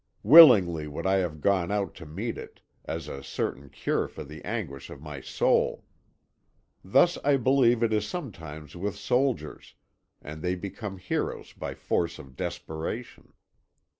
[0.23, 4.43] Willingly would I have gone out to meet it, as a certain cure for the
[4.43, 5.85] anguish of my soul.
[6.83, 9.75] Thus I believe it is sometimes with soldiers,
[10.19, 13.31] and they become heroes by force of desperation.